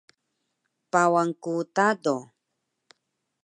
[0.91, 2.15] Pawan ku Tado